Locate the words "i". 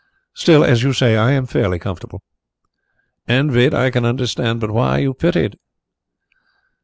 1.15-1.33, 3.75-3.91